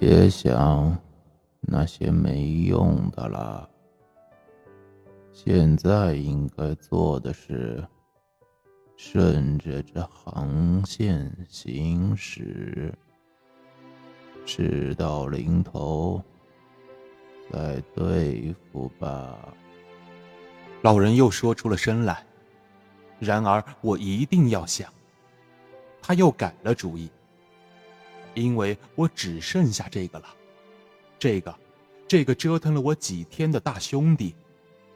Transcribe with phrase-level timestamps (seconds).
[0.00, 0.96] 别想
[1.60, 3.68] 那些没用的了。
[5.30, 7.86] 现在应该做的是，
[8.96, 12.94] 顺着这航线行驶，
[14.46, 16.18] 事到临头
[17.52, 19.54] 再对付吧。
[20.80, 22.24] 老人又说出了声来。
[23.18, 24.90] 然而我一定要想。
[26.00, 27.10] 他又改了主意，
[28.34, 30.26] 因为我只剩下这个了，
[31.18, 31.54] 这个，
[32.06, 34.34] 这个折腾了我几天的大兄弟，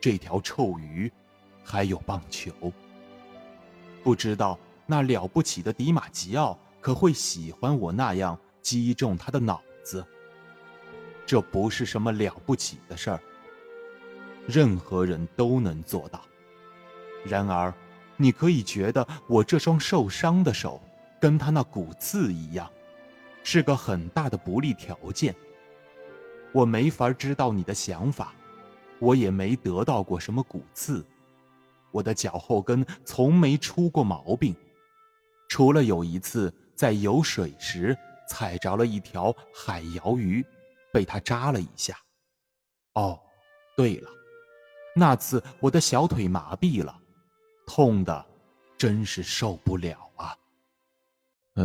[0.00, 1.10] 这条臭鱼，
[1.64, 2.52] 还有棒球。
[4.02, 10.04] 不知道那了不起的迪马吉奥可会喜欢我那样击中他的脑子？
[11.24, 13.20] 这不是什么了不起的事儿，
[14.46, 16.20] 任何人都能做到。
[17.24, 17.72] 然而，
[18.16, 20.80] 你可以觉得我这双受伤的手。
[21.20, 22.72] 跟他那骨刺一样，
[23.42, 25.34] 是个很大的不利条件。
[26.52, 28.34] 我没法知道你的想法，
[28.98, 31.04] 我也没得到过什么骨刺，
[31.90, 34.54] 我的脚后跟从没出过毛病，
[35.48, 37.96] 除了有一次在游水时
[38.28, 40.44] 踩着了一条海鳐鱼，
[40.92, 41.96] 被它扎了一下。
[42.94, 43.20] 哦，
[43.76, 44.10] 对了，
[44.96, 47.00] 那次我的小腿麻痹了，
[47.66, 48.26] 痛的
[48.76, 50.10] 真是受不了。
[51.54, 51.64] 哎，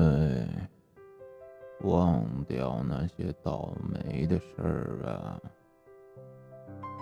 [1.85, 5.39] 忘掉那些倒霉的事儿啊，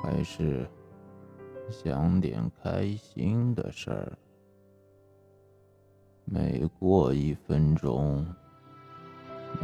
[0.02, 0.68] 还是
[1.70, 4.18] 想点开心的事儿。
[6.26, 8.26] 每过一分钟，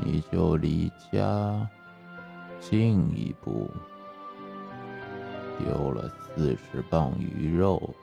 [0.04, 1.70] 你就离家
[2.60, 3.70] 近一步。
[5.58, 7.94] 丢了四十磅鱼肉，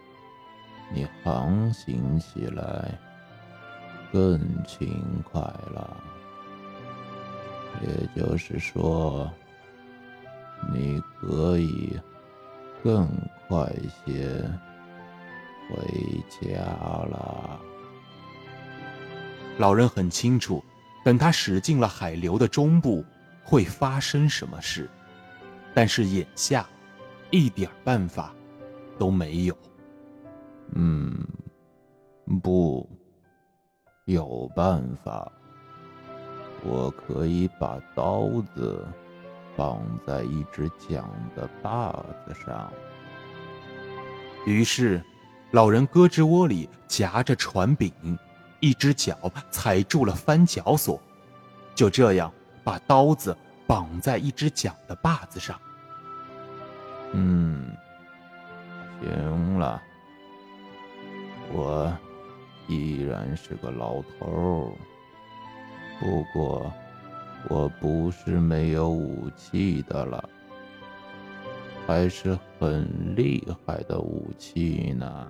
[0.95, 2.99] 你航行起来。
[4.13, 6.05] 更勤快了，
[7.83, 9.31] 也就是说，
[10.73, 11.99] 你可以
[12.83, 13.09] 更
[13.49, 13.71] 快
[14.05, 14.29] 些
[15.69, 15.77] 回
[16.41, 17.61] 家了。
[19.59, 20.63] 老人很清楚，
[21.05, 23.05] 等他驶进了海流的中部，
[23.45, 24.89] 会发生什么事，
[25.75, 26.67] 但是眼下，
[27.31, 28.35] 一点办法
[28.99, 29.57] 都没有。
[30.75, 31.27] 嗯，
[32.43, 32.89] 不。
[34.05, 35.33] 有办法，
[36.69, 38.85] 我可以把刀子
[39.57, 41.05] 绑在一只桨
[41.37, 41.93] 的把
[42.25, 42.73] 子上。
[44.45, 45.01] 于是，
[45.53, 47.93] 老人胳肢窝里夹着船柄，
[48.61, 49.17] 一只脚
[49.51, 51.01] 踩住了翻脚索，
[51.75, 52.33] 就这样
[52.65, 55.59] 把刀子绑在一只桨的把子上。
[57.13, 57.71] 嗯，
[59.01, 59.81] 行了，
[61.53, 61.97] 我。
[62.69, 64.73] 依然是个老头儿，
[65.99, 66.73] 不过
[67.49, 70.29] 我不是没有武器的了，
[71.87, 75.27] 还是很厉害的武器呢。